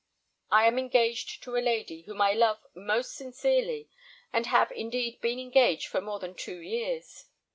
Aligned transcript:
I 0.49 0.65
am 0.65 0.79
engaged 0.79 1.43
to 1.43 1.55
a 1.55 1.61
lady, 1.61 2.01
whom 2.01 2.23
I 2.23 2.33
love 2.33 2.65
most 2.73 3.13
sincerely, 3.13 3.87
and 4.33 4.47
have, 4.47 4.71
indeed, 4.71 5.21
been 5.21 5.37
engaged 5.37 5.85
for 5.89 6.01
more 6.01 6.17
than 6.17 6.33
two 6.33 6.57
years. 6.59 7.25